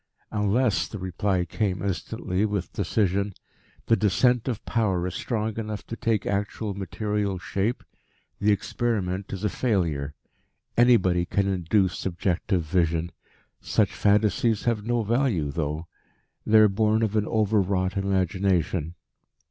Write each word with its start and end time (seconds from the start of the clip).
"Unless," 0.31 0.87
the 0.87 0.97
reply 0.97 1.45
came 1.45 1.83
instantly 1.83 2.43
with 2.43 2.73
decision, 2.73 3.35
"the 3.85 3.95
descent 3.95 4.47
of 4.47 4.65
Power 4.65 5.05
is 5.05 5.13
strong 5.13 5.57
enough 5.59 5.85
to 5.85 5.95
take 5.95 6.25
actual 6.25 6.73
material 6.73 7.37
shape, 7.37 7.83
the 8.39 8.51
experiment 8.51 9.31
is 9.31 9.43
a 9.43 9.47
failure. 9.49 10.15
Anybody 10.75 11.25
can 11.27 11.47
induce 11.47 11.99
subjective 11.99 12.63
vision. 12.63 13.11
Such 13.59 13.93
fantasies 13.93 14.63
have 14.63 14.83
no 14.83 15.03
value 15.03 15.51
though. 15.51 15.85
They 16.47 16.57
are 16.57 16.67
born 16.67 17.03
of 17.03 17.15
an 17.15 17.27
overwrought 17.27 17.95
imagination." 17.95 18.95